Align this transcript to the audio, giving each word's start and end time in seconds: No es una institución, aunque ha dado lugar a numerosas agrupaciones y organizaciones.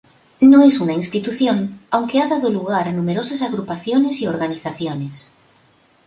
No 0.39 0.63
es 0.63 0.79
una 0.79 0.93
institución, 0.93 1.79
aunque 1.91 2.21
ha 2.23 2.27
dado 2.27 2.49
lugar 2.49 2.87
a 2.87 2.91
numerosas 2.91 3.43
agrupaciones 3.43 4.19
y 4.21 4.25
organizaciones. 4.25 5.31